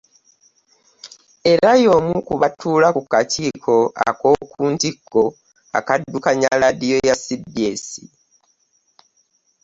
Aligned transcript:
Era 1.51 1.71
y'omu 1.83 2.15
ku 2.27 2.33
batuula 2.41 2.87
ku 2.95 3.01
kakiiko 3.11 3.75
ak'okuntikko 4.09 5.23
akaddukanya 5.77 6.49
laadiyo 6.61 6.97
ya 7.09 7.15
CBS. 7.23 7.85